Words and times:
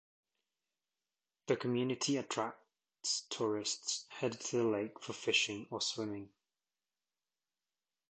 The 1.45 1.55
community 1.57 2.17
attracts 2.17 3.27
tourists 3.29 4.05
headed 4.09 4.41
to 4.45 4.57
the 4.57 4.63
lake 4.63 4.99
for 4.99 5.13
fishing 5.13 5.67
or 5.69 5.79
swimming. 5.79 6.31